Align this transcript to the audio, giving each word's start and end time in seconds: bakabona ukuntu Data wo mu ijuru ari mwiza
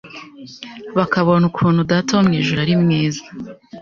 bakabona 0.97 1.43
ukuntu 1.51 1.81
Data 1.91 2.11
wo 2.17 2.23
mu 2.27 2.33
ijuru 2.39 2.59
ari 2.65 2.73
mwiza 2.83 3.23